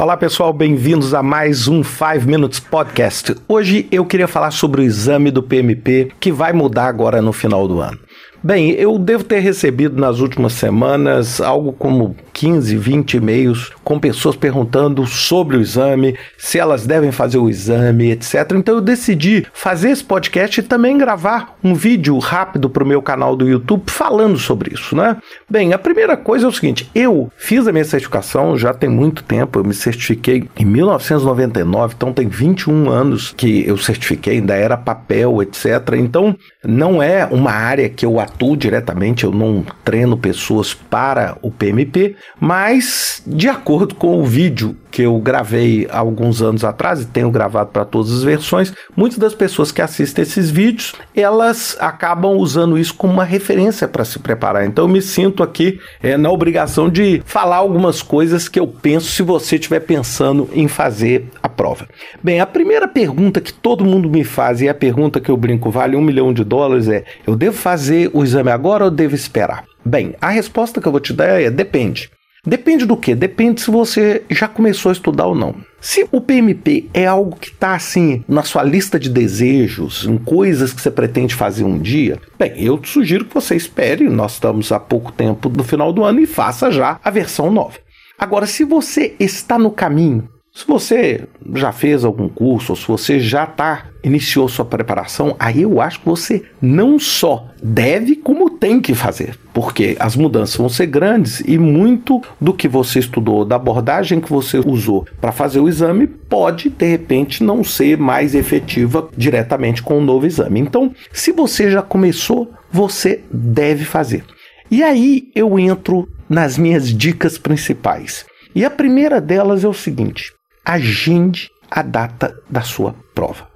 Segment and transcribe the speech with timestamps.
[0.00, 3.36] Olá pessoal, bem-vindos a mais um 5 Minutes Podcast.
[3.46, 7.68] Hoje eu queria falar sobre o exame do PMP que vai mudar agora no final
[7.68, 7.98] do ano.
[8.42, 14.34] Bem, eu devo ter recebido nas últimas semanas algo como 15, 20 e-mails com pessoas
[14.34, 18.52] perguntando sobre o exame, se elas devem fazer o exame, etc.
[18.54, 23.02] Então eu decidi fazer esse podcast e também gravar um vídeo rápido para o meu
[23.02, 25.18] canal do YouTube falando sobre isso, né?
[25.50, 29.22] Bem, a primeira coisa é o seguinte: eu fiz a minha certificação já tem muito
[29.22, 34.78] tempo, eu me certifiquei em 1999, então tem 21 anos que eu certifiquei, ainda era
[34.78, 35.66] papel, etc.
[35.98, 36.34] Então
[36.64, 42.16] não é uma área que eu atuo diretamente, eu não treino pessoas para o PMP,
[42.38, 47.30] mas de acordo com o vídeo que eu gravei há alguns anos atrás e tenho
[47.30, 52.76] gravado para todas as versões, muitas das pessoas que assistem esses vídeos, elas acabam usando
[52.76, 54.66] isso como uma referência para se preparar.
[54.66, 59.10] Então eu me sinto aqui é, na obrigação de falar algumas coisas que eu penso
[59.10, 61.88] se você estiver pensando em fazer a prova.
[62.22, 65.70] Bem, a primeira pergunta que todo mundo me faz e a pergunta que eu brinco
[65.70, 69.64] vale um milhão de dólares é: eu devo fazer o exame agora ou devo esperar?
[69.84, 72.10] Bem, a resposta que eu vou te dar é depende.
[72.46, 73.14] Depende do que?
[73.14, 75.54] Depende se você já começou a estudar ou não.
[75.80, 80.72] Se o PMP é algo que está assim na sua lista de desejos, em coisas
[80.72, 84.72] que você pretende fazer um dia, bem, eu te sugiro que você espere, nós estamos
[84.72, 87.78] há pouco tempo no final do ano e faça já a versão nova.
[88.18, 93.20] Agora, se você está no caminho, se você já fez algum curso, ou se você
[93.20, 98.78] já tá, iniciou sua preparação, aí eu acho que você não só deve, como tem
[98.78, 99.36] que fazer.
[99.52, 104.30] Porque as mudanças vão ser grandes e muito do que você estudou, da abordagem que
[104.30, 109.98] você usou para fazer o exame, pode de repente não ser mais efetiva diretamente com
[109.98, 110.60] o novo exame.
[110.60, 114.24] Então, se você já começou, você deve fazer.
[114.70, 118.24] E aí eu entro nas minhas dicas principais.
[118.54, 120.32] E a primeira delas é o seguinte:
[120.64, 123.48] agende a data da sua prova.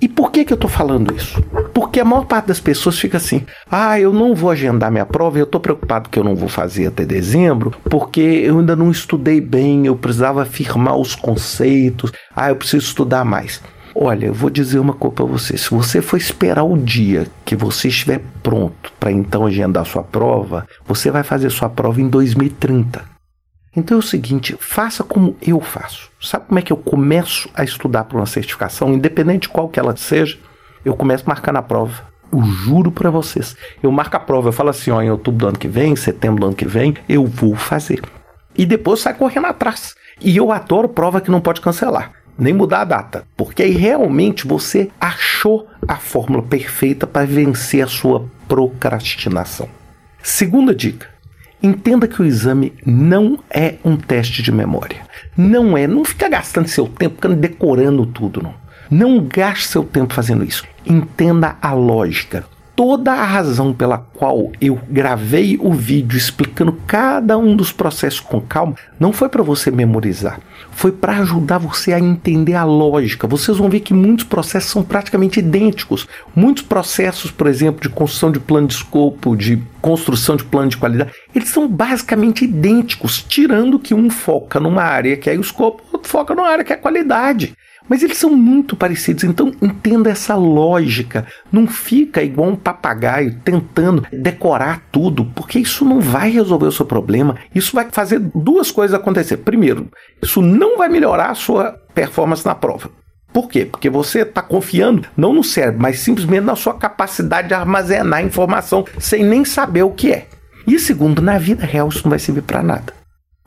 [0.00, 1.40] E por que, que eu estou falando isso?
[1.92, 5.38] Porque a maior parte das pessoas fica assim: ah, eu não vou agendar minha prova,
[5.38, 9.42] eu estou preocupado que eu não vou fazer até dezembro, porque eu ainda não estudei
[9.42, 13.60] bem, eu precisava afirmar os conceitos, ah, eu preciso estudar mais.
[13.94, 17.54] Olha, eu vou dizer uma coisa para você: se você for esperar o dia que
[17.54, 23.04] você estiver pronto para então agendar sua prova, você vai fazer sua prova em 2030.
[23.76, 26.10] Então é o seguinte, faça como eu faço.
[26.18, 29.78] Sabe como é que eu começo a estudar para uma certificação, independente de qual que
[29.78, 30.38] ela seja?
[30.84, 32.12] Eu começo marcando a prova.
[32.32, 33.56] Eu juro para vocês.
[33.82, 36.40] Eu marco a prova, eu falo assim, ó, em outubro do ano que vem, setembro
[36.40, 38.02] do ano que vem, eu vou fazer.
[38.56, 39.94] E depois sai correndo atrás.
[40.20, 44.46] E eu adoro prova que não pode cancelar, nem mudar a data, porque aí realmente
[44.46, 49.68] você achou a fórmula perfeita para vencer a sua procrastinação.
[50.22, 51.08] Segunda dica:
[51.62, 55.02] Entenda que o exame não é um teste de memória.
[55.36, 55.86] Não é.
[55.86, 58.61] Não fica gastando seu tempo ficando decorando tudo, não.
[58.92, 60.66] Não gaste seu tempo fazendo isso.
[60.84, 62.44] Entenda a lógica
[62.74, 68.40] toda a razão pela qual eu gravei o vídeo explicando cada um dos processos com
[68.40, 73.26] calma não foi para você memorizar, foi para ajudar você a entender a lógica.
[73.26, 76.08] Vocês vão ver que muitos processos são praticamente idênticos.
[76.34, 80.76] Muitos processos, por exemplo, de construção de plano de escopo, de construção de plano de
[80.76, 85.82] qualidade, eles são basicamente idênticos, tirando que um foca numa área que é o escopo,
[85.92, 87.54] outro foca numa área que é a qualidade.
[87.92, 91.26] Mas eles são muito parecidos, então entenda essa lógica.
[91.52, 96.86] Não fica igual um papagaio tentando decorar tudo, porque isso não vai resolver o seu
[96.86, 97.36] problema.
[97.54, 99.36] Isso vai fazer duas coisas acontecer.
[99.36, 99.88] Primeiro,
[100.22, 102.88] isso não vai melhorar a sua performance na prova.
[103.30, 103.66] Por quê?
[103.66, 108.86] Porque você está confiando não no cérebro, mas simplesmente na sua capacidade de armazenar informação
[108.98, 110.28] sem nem saber o que é.
[110.66, 113.01] E segundo, na vida real isso não vai servir para nada.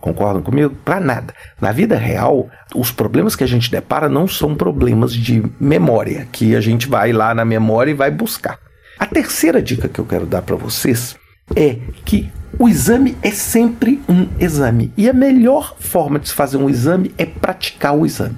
[0.00, 0.74] Concordam comigo?
[0.84, 1.34] Para nada.
[1.60, 6.54] Na vida real, os problemas que a gente depara não são problemas de memória, que
[6.54, 8.58] a gente vai lá na memória e vai buscar.
[8.98, 11.16] A terceira dica que eu quero dar para vocês
[11.54, 14.92] é que o exame é sempre um exame.
[14.96, 18.36] E a melhor forma de se fazer um exame é praticar o exame.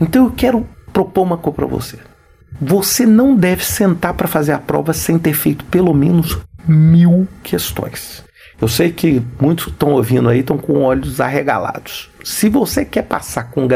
[0.00, 1.98] Então eu quero propor uma coisa para você.
[2.60, 8.24] Você não deve sentar para fazer a prova sem ter feito pelo menos mil questões.
[8.62, 12.08] Eu sei que muitos estão ouvindo aí estão com olhos arregalados.
[12.22, 13.66] Se você quer passar com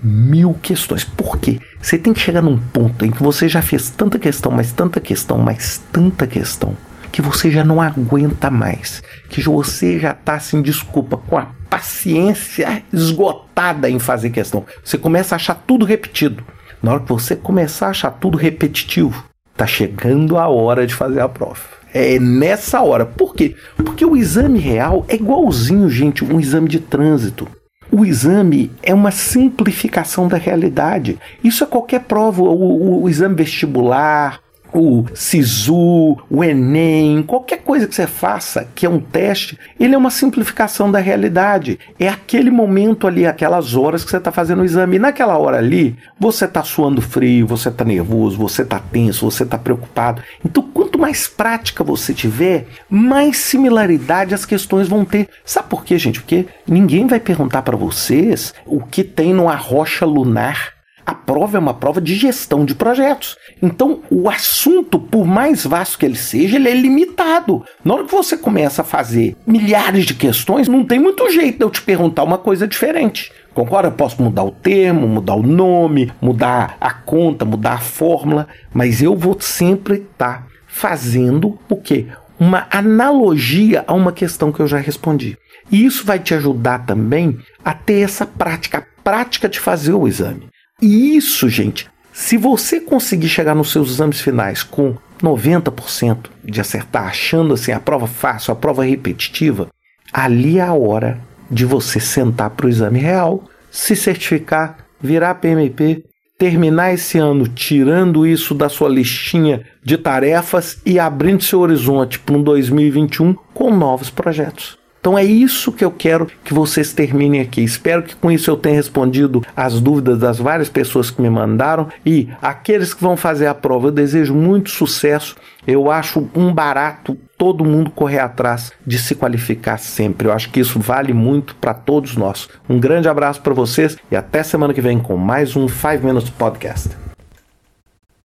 [0.00, 1.58] mil questões, por quê?
[1.82, 5.00] Você tem que chegar num ponto em que você já fez tanta questão, mais tanta
[5.00, 6.76] questão, mais tanta questão,
[7.10, 9.02] que você já não aguenta mais.
[9.28, 14.64] Que você já está assim, desculpa, com a paciência esgotada em fazer questão.
[14.84, 16.44] Você começa a achar tudo repetido.
[16.80, 19.24] Na hora que você começar a achar tudo repetitivo,
[19.56, 23.06] tá chegando a hora de fazer a prova é nessa hora.
[23.06, 23.54] Por quê?
[23.76, 27.48] Porque o exame real é igualzinho, gente, um exame de trânsito.
[27.90, 31.18] o exame é uma simplificação da realidade.
[31.42, 34.40] Isso é qualquer prova, o, o, o exame vestibular,
[34.76, 39.98] o SISU, o Enem, qualquer coisa que você faça que é um teste, ele é
[39.98, 41.78] uma simplificação da realidade.
[41.98, 44.96] É aquele momento ali, aquelas horas que você está fazendo o exame.
[44.96, 49.44] E naquela hora ali, você está suando frio, você está nervoso, você está tenso, você
[49.44, 50.22] está preocupado.
[50.44, 55.28] Então, quanto mais prática você tiver, mais similaridade as questões vão ter.
[55.44, 56.20] Sabe por quê, gente?
[56.20, 60.75] Porque ninguém vai perguntar para vocês o que tem numa rocha lunar
[61.06, 63.36] a prova é uma prova de gestão de projetos.
[63.62, 67.64] Então, o assunto, por mais vasto que ele seja, ele é limitado.
[67.84, 71.64] Na hora que você começa a fazer milhares de questões, não tem muito jeito de
[71.64, 73.32] eu te perguntar uma coisa diferente.
[73.54, 73.88] Concorda?
[73.88, 79.00] Eu posso mudar o termo, mudar o nome, mudar a conta, mudar a fórmula, mas
[79.00, 82.06] eu vou sempre estar tá fazendo o quê?
[82.38, 85.38] Uma analogia a uma questão que eu já respondi.
[85.70, 90.06] E isso vai te ajudar também a ter essa prática, a prática de fazer o
[90.06, 90.48] exame.
[90.80, 97.06] E isso, gente, se você conseguir chegar nos seus exames finais com 90% de acertar,
[97.06, 99.68] achando assim a prova fácil, a prova repetitiva,
[100.12, 101.20] ali é a hora
[101.50, 106.04] de você sentar para o exame real, se certificar, virar PMP,
[106.38, 112.36] terminar esse ano tirando isso da sua listinha de tarefas e abrindo seu horizonte para
[112.36, 114.78] um 2021 com novos projetos.
[115.06, 117.62] Então é isso que eu quero que vocês terminem aqui.
[117.62, 121.86] Espero que com isso eu tenha respondido as dúvidas das várias pessoas que me mandaram
[122.04, 123.86] e aqueles que vão fazer a prova.
[123.86, 125.36] Eu desejo muito sucesso.
[125.64, 130.26] Eu acho um barato todo mundo correr atrás de se qualificar sempre.
[130.26, 132.48] Eu acho que isso vale muito para todos nós.
[132.68, 136.30] Um grande abraço para vocês e até semana que vem com mais um 5 Minutes
[136.30, 136.88] Podcast.